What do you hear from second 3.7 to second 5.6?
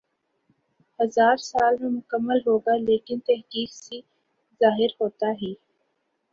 سی ظاہر ہوتا ہی